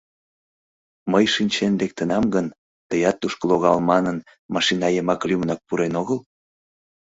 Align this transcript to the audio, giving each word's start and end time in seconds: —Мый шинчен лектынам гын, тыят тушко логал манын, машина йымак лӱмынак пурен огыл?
—Мый 1.11 1.25
шинчен 1.33 1.73
лектынам 1.81 2.25
гын, 2.35 2.47
тыят 2.89 3.15
тушко 3.21 3.43
логал 3.51 3.77
манын, 3.89 4.17
машина 4.55 4.87
йымак 4.91 5.21
лӱмынак 5.27 5.59
пурен 5.67 5.93
огыл? 6.01 6.19